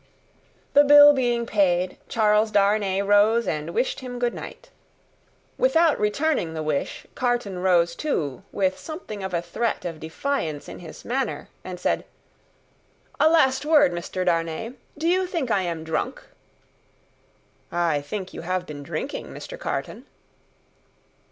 [0.73, 4.71] The bill being paid, Charles Darnay rose and wished him good night.
[5.59, 10.79] Without returning the wish, Carton rose too, with something of a threat of defiance in
[10.79, 12.03] his manner, and said,
[13.19, 14.25] "A last word, Mr.
[14.25, 16.23] Darnay: you think I am drunk?"
[17.71, 19.55] "I think you have been drinking, Mr.
[19.59, 20.07] Carton."